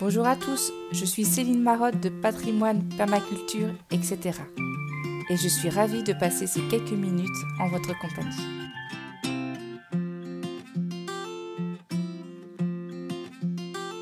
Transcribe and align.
Bonjour 0.00 0.26
à 0.26 0.34
tous, 0.34 0.72
je 0.90 1.04
suis 1.04 1.24
Céline 1.24 1.62
Marotte 1.62 2.00
de 2.00 2.08
Patrimoine, 2.08 2.88
Permaculture, 2.96 3.72
etc. 3.92 4.40
Et 5.30 5.36
je 5.36 5.46
suis 5.46 5.68
ravie 5.68 6.02
de 6.02 6.12
passer 6.12 6.48
ces 6.48 6.66
quelques 6.66 6.90
minutes 6.90 7.28
en 7.60 7.68
votre 7.68 7.96
compagnie. 8.00 8.34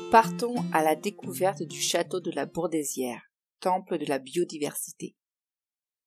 Partons 0.09 0.55
à 0.73 0.81
la 0.81 0.95
découverte 0.95 1.61
du 1.61 1.79
château 1.79 2.19
de 2.19 2.31
la 2.31 2.47
Bourdésière, 2.47 3.21
temple 3.59 3.99
de 3.99 4.05
la 4.05 4.17
biodiversité. 4.17 5.15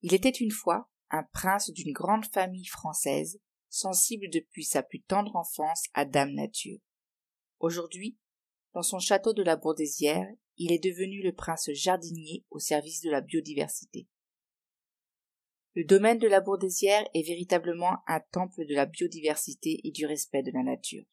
Il 0.02 0.14
était 0.14 0.30
une 0.30 0.50
fois 0.50 0.90
un 1.10 1.22
prince 1.32 1.70
d'une 1.70 1.92
grande 1.92 2.26
famille 2.26 2.66
française, 2.66 3.38
sensible 3.68 4.26
depuis 4.32 4.64
sa 4.64 4.82
plus 4.82 5.02
tendre 5.02 5.36
enfance 5.36 5.84
à 5.94 6.04
Dame 6.04 6.32
Nature. 6.32 6.80
Aujourd'hui, 7.60 8.18
dans 8.76 8.82
son 8.82 8.98
château 8.98 9.32
de 9.32 9.42
la 9.42 9.56
Bourdésière, 9.56 10.28
il 10.58 10.70
est 10.70 10.84
devenu 10.84 11.22
le 11.22 11.32
prince 11.34 11.70
jardinier 11.72 12.44
au 12.50 12.58
service 12.58 13.00
de 13.00 13.10
la 13.10 13.22
biodiversité. 13.22 14.06
Le 15.74 15.84
domaine 15.84 16.18
de 16.18 16.28
la 16.28 16.42
Bourdésière 16.42 17.08
est 17.14 17.26
véritablement 17.26 17.96
un 18.06 18.20
temple 18.32 18.66
de 18.66 18.74
la 18.74 18.84
biodiversité 18.84 19.80
et 19.82 19.92
du 19.92 20.04
respect 20.04 20.42
de 20.42 20.52
la 20.52 20.62
nature. 20.62 21.06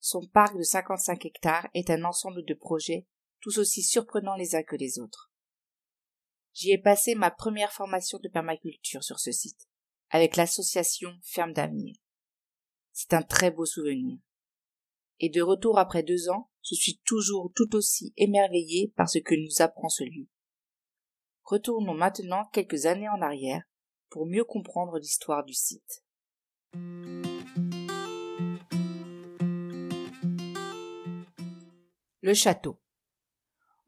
Son 0.00 0.26
parc 0.26 0.56
de 0.56 0.62
55 0.62 1.26
hectares 1.26 1.68
est 1.74 1.90
un 1.90 2.02
ensemble 2.02 2.46
de 2.46 2.54
projets 2.54 3.06
tous 3.42 3.58
aussi 3.58 3.82
surprenants 3.82 4.36
les 4.36 4.54
uns 4.54 4.62
que 4.62 4.76
les 4.76 4.98
autres. 4.98 5.30
J'y 6.54 6.70
ai 6.70 6.78
passé 6.78 7.14
ma 7.14 7.30
première 7.30 7.74
formation 7.74 8.18
de 8.20 8.28
permaculture 8.30 9.04
sur 9.04 9.20
ce 9.20 9.32
site, 9.32 9.68
avec 10.08 10.36
l'association 10.36 11.10
Ferme 11.24 11.52
d'avenir. 11.52 11.94
C'est 12.92 13.12
un 13.12 13.22
très 13.22 13.50
beau 13.50 13.66
souvenir 13.66 14.16
et 15.20 15.28
de 15.28 15.42
retour 15.42 15.78
après 15.78 16.02
deux 16.02 16.28
ans, 16.28 16.50
je 16.62 16.74
suis 16.74 17.00
toujours 17.04 17.52
tout 17.54 17.74
aussi 17.76 18.12
émerveillé 18.16 18.92
par 18.96 19.08
ce 19.08 19.18
que 19.18 19.34
nous 19.34 19.62
apprend 19.62 19.88
ce 19.88 20.04
lieu. 20.04 20.26
Retournons 21.42 21.94
maintenant 21.94 22.44
quelques 22.52 22.86
années 22.86 23.08
en 23.08 23.20
arrière 23.20 23.62
pour 24.08 24.26
mieux 24.26 24.44
comprendre 24.44 24.98
l'histoire 24.98 25.44
du 25.44 25.52
site. 25.52 26.04
Le 32.22 32.32
château. 32.32 32.80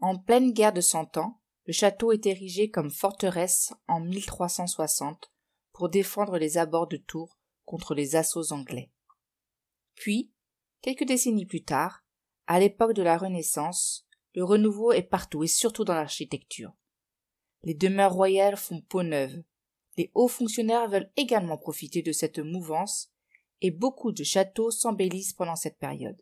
En 0.01 0.19
pleine 0.19 0.53
guerre 0.53 0.75
de 0.75 0.83
Cent 0.83 1.17
Ans, 1.17 1.41
le 1.65 1.73
château 1.73 2.13
est 2.13 2.27
érigé 2.27 2.71
comme 2.71 2.91
forteresse 2.91 3.73
en 3.89 4.01
1360 4.01 5.33
pour 5.73 5.89
défendre 5.89 6.39
les 6.39 6.59
abords 6.59 6.87
de 6.87 6.99
Tours 6.99 7.39
contre 7.65 7.95
les 7.95 8.15
assauts 8.15 8.53
anglais. 8.53 8.93
Puis, 9.95 10.33
Quelques 10.83 11.05
décennies 11.05 11.47
plus 11.47 11.65
tard, 11.65 12.05
à 12.47 12.61
l'époque 12.61 12.93
de 12.93 13.03
la 13.03 13.19
Renaissance, 13.19 14.07
le 14.35 14.45
renouveau 14.45 14.93
est 14.93 15.03
partout 15.03 15.43
et 15.43 15.49
surtout 15.49 15.85
dans 15.85 15.95
l'architecture. 15.95 16.73
Les 17.63 17.75
demeures 17.75 18.13
royales 18.13 18.57
font 18.57 18.81
peau 18.83 19.03
neuve. 19.03 19.43
Les 19.97 20.11
hauts 20.15 20.29
fonctionnaires 20.29 20.89
veulent 20.89 21.11
également 21.17 21.57
profiter 21.57 22.03
de 22.03 22.13
cette 22.13 22.39
mouvance 22.39 23.11
et 23.63 23.71
beaucoup 23.71 24.13
de 24.13 24.23
châteaux 24.23 24.71
s'embellissent 24.71 25.33
pendant 25.33 25.57
cette 25.57 25.79
période. 25.79 26.21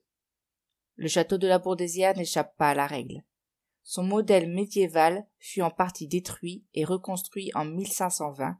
Le 0.96 1.08
château 1.08 1.38
de 1.38 1.48
la 1.48 1.58
Bourdésière 1.58 2.16
n'échappe 2.16 2.56
pas 2.56 2.70
à 2.70 2.74
la 2.74 2.86
règle. 2.86 3.24
Son 3.82 4.04
modèle 4.04 4.48
médiéval 4.48 5.26
fut 5.38 5.60
en 5.60 5.70
partie 5.70 6.06
détruit 6.06 6.64
et 6.72 6.84
reconstruit 6.84 7.50
en 7.54 7.64
1520 7.64 8.56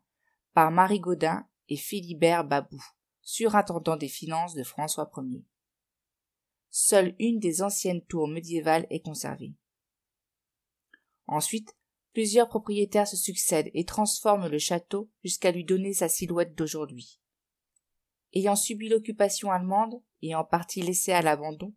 par 0.52 0.70
Marie 0.70 1.00
Gaudin 1.00 1.46
et 1.68 1.76
Philibert 1.76 2.44
Babou, 2.44 2.84
surintendant 3.22 3.96
des 3.96 4.08
finances 4.08 4.54
de 4.54 4.64
François 4.64 5.10
Ier 5.16 5.44
seule 6.76 7.14
une 7.20 7.38
des 7.38 7.62
anciennes 7.62 8.04
tours 8.04 8.26
médiévales 8.26 8.88
est 8.90 8.98
conservée. 8.98 9.54
Ensuite, 11.28 11.76
plusieurs 12.12 12.48
propriétaires 12.48 13.06
se 13.06 13.16
succèdent 13.16 13.70
et 13.74 13.84
transforment 13.84 14.48
le 14.48 14.58
château 14.58 15.08
jusqu'à 15.22 15.52
lui 15.52 15.64
donner 15.64 15.94
sa 15.94 16.08
silhouette 16.08 16.56
d'aujourd'hui. 16.56 17.20
Ayant 18.32 18.56
subi 18.56 18.88
l'occupation 18.88 19.52
allemande 19.52 20.02
et 20.20 20.34
en 20.34 20.42
partie 20.42 20.82
laissé 20.82 21.12
à 21.12 21.22
l'abandon, 21.22 21.72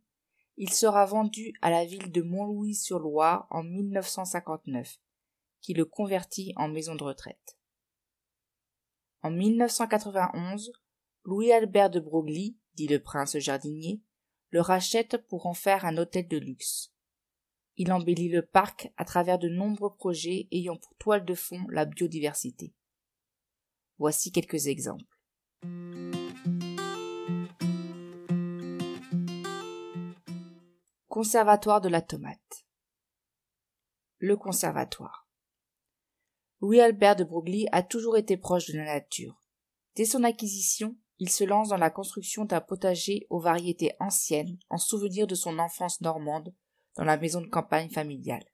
il 0.58 0.74
sera 0.74 1.06
vendu 1.06 1.54
à 1.62 1.70
la 1.70 1.86
ville 1.86 2.12
de 2.12 2.24
Montlouis-sur-Loire 2.24 3.46
en 3.52 3.62
1959, 3.62 4.98
qui 5.62 5.76
le 5.76 5.86
convertit 5.86 6.54
en 6.56 6.70
maison 6.70 6.96
de 6.96 7.04
retraite. 7.04 7.60
En 9.22 9.30
1991, 9.30 10.72
Louis-Albert 11.24 11.92
de 11.92 12.00
Broglie, 12.00 12.58
dit 12.74 12.88
le 12.88 13.00
prince 13.00 13.38
jardinier, 13.38 14.02
le 14.50 14.62
rachète 14.62 15.18
pour 15.28 15.46
en 15.46 15.54
faire 15.54 15.86
un 15.86 15.98
hôtel 15.98 16.28
de 16.28 16.38
luxe. 16.38 16.94
Il 17.76 17.92
embellit 17.92 18.30
le 18.30 18.46
parc 18.46 18.92
à 18.98 19.06
travers 19.06 19.38
de 19.38 19.50
nombreux 19.50 19.94
projets 19.94 20.48
ayant 20.52 20.78
pour 20.78 20.96
toile 20.96 21.26
de 21.26 21.36
fond 21.36 21.64
la 21.70 21.86
biodiversité. 21.86 22.74
Voici 24.00 24.32
quelques 24.32 24.68
exemples. 24.68 25.06
Conservatoire 31.08 31.82
de 31.82 31.90
la 31.90 32.02
tomate. 32.02 32.66
Le 34.20 34.38
conservatoire. 34.38 35.28
Louis-Albert 36.62 37.16
de 37.16 37.24
Broglie 37.24 37.68
a 37.72 37.84
toujours 37.84 38.18
été 38.18 38.38
proche 38.38 38.68
de 38.68 38.78
la 38.78 38.86
nature. 38.86 39.40
Dès 39.96 40.06
son 40.06 40.24
acquisition, 40.24 40.96
il 41.20 41.30
se 41.30 41.44
lance 41.44 41.70
dans 41.70 41.78
la 41.78 41.90
construction 41.90 42.46
d'un 42.46 42.62
potager 42.62 43.26
aux 43.30 43.40
variétés 43.40 43.94
anciennes 44.00 44.58
en 44.70 44.78
souvenir 44.78 45.26
de 45.26 45.36
son 45.36 45.58
enfance 45.60 46.02
normande 46.02 46.54
dans 46.96 47.04
la 47.04 47.18
maison 47.18 47.42
de 47.42 47.48
campagne 47.48 47.90
familiale. 47.90 48.46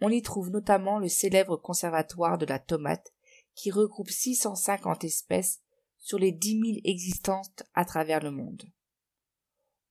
On 0.00 0.10
y 0.10 0.22
trouve 0.22 0.50
notamment 0.50 0.98
le 0.98 1.08
célèbre 1.08 1.56
conservatoire 1.56 2.36
de 2.36 2.46
la 2.46 2.58
tomate 2.58 3.14
qui 3.54 3.70
regroupe 3.70 4.10
650 4.10 5.04
espèces 5.04 5.62
sur 5.98 6.18
les 6.18 6.32
dix 6.32 6.56
mille 6.56 6.80
existantes 6.84 7.62
à 7.74 7.84
travers 7.84 8.22
le 8.22 8.30
monde. 8.30 8.64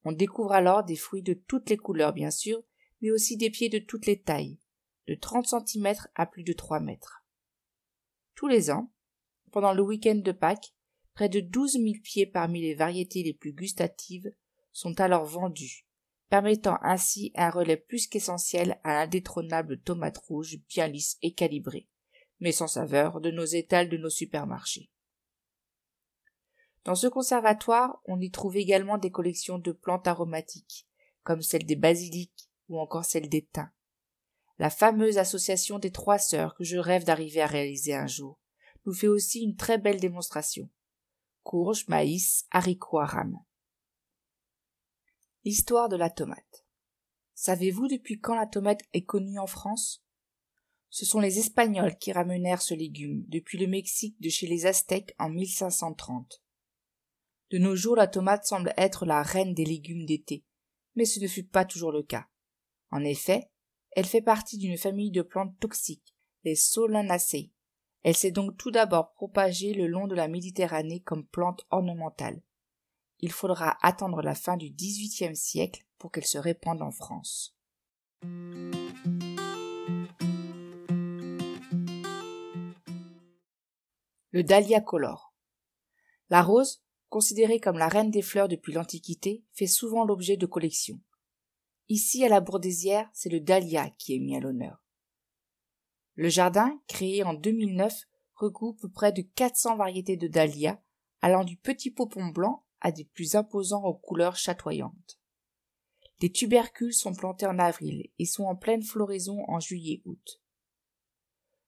On 0.03 0.11
découvre 0.11 0.51
alors 0.51 0.83
des 0.83 0.95
fruits 0.95 1.23
de 1.23 1.33
toutes 1.33 1.69
les 1.69 1.77
couleurs 1.77 2.13
bien 2.13 2.29
sûr, 2.29 2.61
mais 3.01 3.11
aussi 3.11 3.37
des 3.37 3.49
pieds 3.49 3.69
de 3.69 3.79
toutes 3.79 4.05
les 4.05 4.21
tailles, 4.21 4.59
de 5.07 5.15
30 5.15 5.47
cm 5.47 5.95
à 6.13 6.25
plus 6.25 6.43
de 6.43 6.53
3 6.53 6.79
mètres. 6.79 7.25
Tous 8.35 8.47
les 8.47 8.69
ans, 8.69 8.91
pendant 9.51 9.73
le 9.73 9.81
week-end 9.81 10.15
de 10.15 10.31
Pâques, 10.31 10.74
Près 11.15 11.29
de 11.29 11.39
douze 11.39 11.77
mille 11.77 12.01
pieds 12.01 12.25
parmi 12.25 12.61
les 12.61 12.75
variétés 12.75 13.23
les 13.23 13.33
plus 13.33 13.53
gustatives 13.53 14.35
sont 14.73 14.99
alors 14.99 15.23
vendus, 15.23 15.87
permettant 16.29 16.77
ainsi 16.81 17.31
un 17.35 17.49
relais 17.49 17.77
plus 17.77 18.07
qu'essentiel 18.07 18.81
à 18.83 18.95
l'indétrônable 18.95 19.79
tomate 19.79 20.17
rouge 20.17 20.57
bien 20.67 20.89
lisse 20.89 21.17
et 21.21 21.33
calibrée, 21.33 21.87
mais 22.41 22.51
sans 22.51 22.67
saveur, 22.67 23.21
de 23.21 23.31
nos 23.31 23.45
étals 23.45 23.87
de 23.87 23.95
nos 23.95 24.09
supermarchés. 24.09 24.91
Dans 26.83 26.95
ce 26.95 27.07
conservatoire, 27.07 28.01
on 28.03 28.19
y 28.19 28.29
trouve 28.29 28.57
également 28.57 28.97
des 28.97 29.09
collections 29.09 29.57
de 29.57 29.71
plantes 29.71 30.07
aromatiques, 30.07 30.85
comme 31.23 31.41
celle 31.41 31.65
des 31.65 31.77
basiliques 31.77 32.49
ou 32.67 32.77
encore 32.77 33.05
celle 33.05 33.29
des 33.29 33.45
thym. 33.45 33.71
La 34.59 34.69
fameuse 34.69 35.17
association 35.17 35.79
des 35.79 35.91
trois 35.91 36.19
sœurs 36.19 36.55
que 36.55 36.65
je 36.65 36.77
rêve 36.77 37.05
d'arriver 37.05 37.41
à 37.41 37.47
réaliser 37.47 37.93
un 37.93 38.07
jour 38.07 38.37
nous 38.85 38.93
fait 38.93 39.07
aussi 39.07 39.43
une 39.43 39.55
très 39.55 39.77
belle 39.77 39.99
démonstration 40.01 40.69
courge, 41.45 41.87
maïs, 41.87 42.45
haricots 42.49 42.97
rames. 42.97 43.39
Histoire 45.43 45.89
de 45.89 45.95
la 45.95 46.09
tomate. 46.09 46.65
Savez-vous 47.35 47.87
depuis 47.87 48.19
quand 48.19 48.33
la 48.33 48.47
tomate 48.47 48.81
est 48.93 49.05
connue 49.05 49.37
en 49.37 49.45
France? 49.45 50.03
Ce 50.89 51.05
sont 51.05 51.19
les 51.19 51.37
Espagnols 51.37 51.97
qui 51.97 52.11
ramenèrent 52.11 52.63
ce 52.63 52.73
légume 52.73 53.23
depuis 53.27 53.59
le 53.59 53.67
Mexique 53.67 54.19
de 54.19 54.29
chez 54.29 54.47
les 54.47 54.65
Aztèques 54.65 55.13
en 55.19 55.29
1530. 55.29 56.41
De 57.51 57.59
nos 57.59 57.75
jours, 57.75 57.95
la 57.95 58.07
tomate 58.07 58.45
semble 58.45 58.73
être 58.75 59.05
la 59.05 59.21
reine 59.21 59.53
des 59.53 59.65
légumes 59.65 60.07
d'été, 60.07 60.43
mais 60.95 61.05
ce 61.05 61.19
ne 61.19 61.27
fut 61.27 61.45
pas 61.45 61.63
toujours 61.63 61.91
le 61.91 62.01
cas. 62.01 62.27
En 62.89 63.03
effet, 63.03 63.51
elle 63.91 64.07
fait 64.07 64.21
partie 64.21 64.57
d'une 64.57 64.77
famille 64.77 65.11
de 65.11 65.21
plantes 65.21 65.59
toxiques, 65.59 66.15
les 66.43 66.55
Solanacées, 66.55 67.51
elle 68.05 68.15
s'est 68.15 68.29
donc 68.29 68.55
tout 68.55 68.69
d'abord 68.69 69.13
propagée 69.13 69.73
le 69.73 69.87
long 69.87 70.05
de 70.05 70.13
la 70.13 70.27
Méditerranée 70.27 70.99
comme 70.99 71.25
plante 71.25 71.65
ornementale. 71.71 72.39
Il 73.19 73.31
faudra 73.31 73.79
attendre 73.81 74.21
la 74.21 74.35
fin 74.35 74.57
du 74.57 74.69
XVIIIe 74.69 75.35
siècle 75.35 75.83
pour 75.97 76.11
qu'elle 76.11 76.27
se 76.27 76.37
répande 76.37 76.83
en 76.83 76.91
France. 76.91 77.57
Le 84.29 84.43
dahlia 84.43 84.81
color. 84.81 85.33
La 86.29 86.43
rose, 86.43 86.83
considérée 87.09 87.59
comme 87.59 87.79
la 87.79 87.87
reine 87.87 88.11
des 88.11 88.21
fleurs 88.21 88.49
depuis 88.49 88.73
l'Antiquité, 88.73 89.43
fait 89.51 89.65
souvent 89.65 90.05
l'objet 90.05 90.37
de 90.37 90.45
collections. 90.45 91.01
Ici, 91.89 92.23
à 92.23 92.29
la 92.29 92.39
Bourdésière, 92.39 93.09
c'est 93.13 93.29
le 93.29 93.39
dahlia 93.39 93.89
qui 93.97 94.15
est 94.15 94.19
mis 94.19 94.37
à 94.37 94.39
l'honneur. 94.39 94.84
Le 96.15 96.29
jardin, 96.29 96.81
créé 96.87 97.23
en 97.23 97.33
2009, 97.33 98.07
regroupe 98.35 98.87
près 98.93 99.11
de 99.11 99.21
400 99.21 99.75
variétés 99.75 100.17
de 100.17 100.27
dahlias, 100.27 100.79
allant 101.21 101.43
du 101.43 101.57
petit 101.57 101.91
popon 101.91 102.27
blanc 102.27 102.65
à 102.79 102.91
des 102.91 103.05
plus 103.05 103.35
imposants 103.35 103.83
aux 103.83 103.95
couleurs 103.95 104.35
chatoyantes. 104.35 105.19
Des 106.21 106.31
tubercules 106.31 106.93
sont 106.93 107.13
plantés 107.13 107.45
en 107.45 107.59
avril 107.59 108.09
et 108.19 108.25
sont 108.25 108.45
en 108.45 108.55
pleine 108.55 108.83
floraison 108.83 109.43
en 109.47 109.59
juillet-août. 109.59 110.41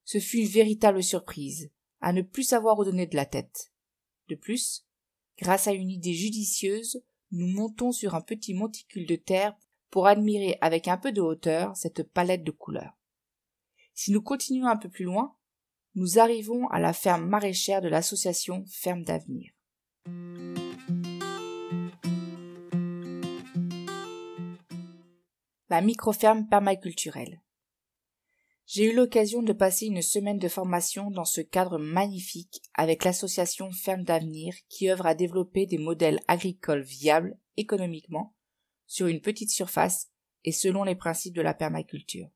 Ce 0.05 0.19
fut 0.19 0.39
une 0.39 0.47
véritable 0.47 1.03
surprise, 1.03 1.69
à 1.99 2.13
ne 2.13 2.21
plus 2.21 2.43
savoir 2.43 2.79
où 2.79 2.85
donner 2.85 3.07
de 3.07 3.15
la 3.15 3.25
tête. 3.25 3.73
De 4.29 4.35
plus, 4.35 4.85
grâce 5.37 5.67
à 5.67 5.73
une 5.73 5.89
idée 5.89 6.13
judicieuse, 6.13 7.03
nous 7.31 7.47
montons 7.47 7.91
sur 7.91 8.15
un 8.15 8.21
petit 8.21 8.53
monticule 8.53 9.05
de 9.05 9.17
terre 9.17 9.57
pour 9.89 10.07
admirer 10.07 10.57
avec 10.61 10.87
un 10.87 10.97
peu 10.97 11.11
de 11.11 11.21
hauteur 11.21 11.75
cette 11.75 12.03
palette 12.03 12.43
de 12.43 12.51
couleurs. 12.51 12.97
Si 13.99 14.11
nous 14.11 14.21
continuons 14.21 14.67
un 14.67 14.77
peu 14.77 14.89
plus 14.89 15.05
loin, 15.05 15.35
nous 15.95 16.19
arrivons 16.19 16.67
à 16.67 16.79
la 16.79 16.93
ferme 16.93 17.27
maraîchère 17.27 17.81
de 17.81 17.87
l'association 17.87 18.63
Ferme 18.69 19.03
d'avenir. 19.03 19.51
La 25.69 25.81
microferme 25.81 26.47
permaculturelle. 26.47 27.41
J'ai 28.67 28.91
eu 28.91 28.95
l'occasion 28.95 29.41
de 29.41 29.51
passer 29.51 29.87
une 29.87 30.03
semaine 30.03 30.37
de 30.37 30.47
formation 30.47 31.09
dans 31.09 31.25
ce 31.25 31.41
cadre 31.41 31.79
magnifique 31.79 32.61
avec 32.75 33.03
l'association 33.03 33.71
Ferme 33.71 34.03
d'avenir 34.03 34.53
qui 34.69 34.91
œuvre 34.91 35.07
à 35.07 35.15
développer 35.15 35.65
des 35.65 35.79
modèles 35.79 36.19
agricoles 36.27 36.83
viables 36.83 37.35
économiquement 37.57 38.35
sur 38.85 39.07
une 39.07 39.21
petite 39.21 39.49
surface 39.49 40.11
et 40.43 40.51
selon 40.51 40.83
les 40.83 40.95
principes 40.95 41.35
de 41.35 41.41
la 41.41 41.55
permaculture. 41.55 42.29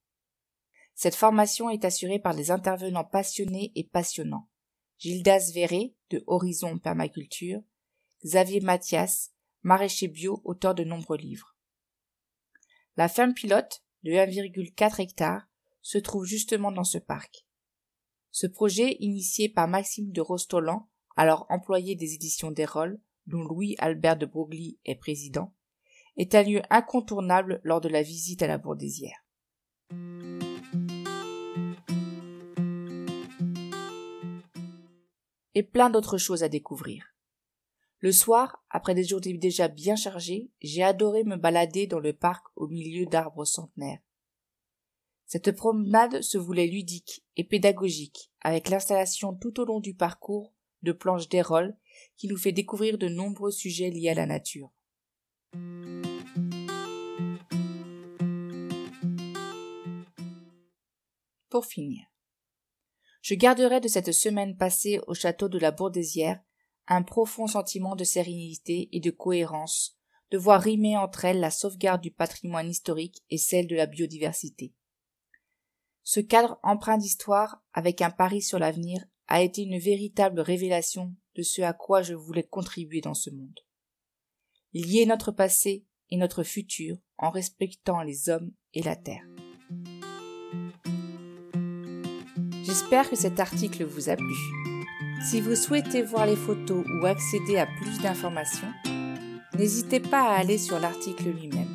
Cette 1.02 1.16
formation 1.16 1.72
est 1.72 1.84
assurée 1.84 2.20
par 2.20 2.36
des 2.36 2.52
intervenants 2.52 3.04
passionnés 3.04 3.72
et 3.74 3.84
passionnants. 3.84 4.48
Gildas 5.00 5.50
Verré, 5.52 5.96
de 6.12 6.24
Horizon 6.28 6.78
Permaculture, 6.78 7.64
Xavier 8.24 8.62
Mathias, 8.62 9.32
maraîcher 9.64 10.08
bio, 10.08 10.44
auteur 10.46 10.76
de 10.76 10.84
nombreux 10.84 11.18
livres. 11.18 11.58
La 12.98 13.08
ferme 13.08 13.34
pilote, 13.34 13.84
de 14.04 14.12
1,4 14.12 15.02
hectares, 15.02 15.50
se 15.82 15.98
trouve 15.98 16.26
justement 16.26 16.72
dans 16.72 16.84
ce 16.84 17.00
parc. 17.00 17.48
Ce 18.30 18.46
projet, 18.46 18.98
initié 19.00 19.50
par 19.50 19.68
Maxime 19.68 20.12
de 20.12 20.22
Rostolan, 20.22 20.88
alors 21.16 21.48
employé 21.50 21.96
des 21.96 22.14
éditions 22.14 22.52
d'Erol, 22.52 23.02
dont 23.26 23.42
Louis 23.42 23.76
Albert 23.80 24.18
de 24.18 24.28
Broglie 24.28 24.78
est 24.86 24.98
président, 24.98 25.52
est 26.16 26.36
un 26.36 26.44
lieu 26.44 26.62
incontournable 26.70 27.60
lors 27.64 27.82
de 27.82 27.90
la 27.90 28.04
visite 28.04 28.44
à 28.44 28.48
la 28.48 28.60
Bourdésière. 28.60 29.21
Et 35.54 35.64
plein 35.64 35.90
d'autres 35.90 36.18
choses 36.18 36.44
à 36.44 36.50
découvrir. 36.50 37.06
Le 38.00 38.12
soir, 38.12 38.64
après 38.70 38.96
des 38.96 39.04
journées 39.04 39.38
déjà 39.38 39.68
bien 39.68 39.96
chargées, 39.96 40.50
j'ai 40.62 40.82
adoré 40.82 41.24
me 41.24 41.36
balader 41.36 41.86
dans 41.86 42.00
le 42.00 42.14
parc 42.14 42.44
au 42.56 42.68
milieu 42.68 43.06
d'arbres 43.06 43.46
centenaires. 43.46 44.02
Cette 45.26 45.52
promenade 45.52 46.22
se 46.22 46.38
voulait 46.38 46.68
ludique 46.68 47.24
et 47.38 47.44
pédagogique, 47.44 48.32
avec 48.42 48.70
l'installation 48.70 49.34
tout 49.34 49.60
au 49.60 49.66
long 49.66 49.80
du 49.80 49.94
parcours 49.94 50.52
de 50.82 50.92
planches 50.92 51.30
d'érole 51.30 51.78
qui 52.18 52.28
nous 52.28 52.38
fait 52.38 52.52
découvrir 52.52 52.98
de 52.98 53.08
nombreux 53.08 53.52
sujets 53.52 53.92
liés 53.92 54.10
à 54.10 54.16
la 54.16 54.26
nature. 54.26 54.72
Pour 61.50 61.66
je 63.22 63.36
garderai 63.36 63.80
de 63.80 63.88
cette 63.88 64.12
semaine 64.12 64.58
passée 64.58 65.00
au 65.08 65.14
château 65.14 65.48
de 65.48 65.60
la 65.60 65.72
Bourdésière 65.72 66.42
un 66.88 67.04
profond 67.04 67.48
sentiment 67.48 67.96
de 67.96 68.04
sérénité 68.04 68.90
et 68.92 69.00
de 69.00 69.12
cohérence, 69.12 69.98
de 70.32 70.38
voir 70.38 70.62
rimer 70.62 70.98
entre 70.98 71.26
elles 71.26 71.40
la 71.40 71.52
sauvegarde 71.52 72.02
du 72.02 72.12
patrimoine 72.12 72.70
historique 72.70 73.24
et 73.30 73.38
celle 73.38 73.68
de 73.68 73.76
la 73.76 73.86
biodiversité. 73.86 74.74
Ce 76.04 76.20
cadre 76.20 76.60
empreint 76.64 76.98
d'histoire, 76.98 77.64
avec 77.74 78.02
un 78.02 78.10
pari 78.10 78.42
sur 78.42 78.60
l'avenir, 78.60 79.04
a 79.28 79.42
été 79.42 79.62
une 79.62 79.78
véritable 79.78 80.42
révélation 80.42 81.16
de 81.36 81.44
ce 81.44 81.62
à 81.62 81.74
quoi 81.74 82.02
je 82.02 82.14
voulais 82.14 82.44
contribuer 82.44 83.02
dans 83.02 83.14
ce 83.14 83.30
monde. 83.30 83.60
Lier 84.74 85.06
notre 85.06 85.32
passé 85.32 85.86
et 86.10 86.18
notre 86.18 86.44
futur 86.44 86.98
en 87.18 87.30
respectant 87.30 88.02
les 88.02 88.30
hommes 88.30 88.52
et 88.74 88.82
la 88.82 88.96
terre. 88.96 89.26
J'espère 92.72 93.10
que 93.10 93.18
cet 93.18 93.42
article 93.42 93.84
vous 93.84 94.10
a 94.10 94.16
plu. 94.16 94.34
Si 95.30 95.42
vous 95.42 95.56
souhaitez 95.56 96.04
voir 96.04 96.26
les 96.26 96.38
photos 96.38 96.86
ou 96.88 97.06
accéder 97.06 97.58
à 97.58 97.66
plus 97.66 98.00
d'informations, 98.00 98.70
n'hésitez 99.60 100.00
pas 100.00 100.22
à 100.22 100.38
aller 100.38 100.58
sur 100.58 100.80
l'article 100.80 101.32
lui-même. 101.32 101.68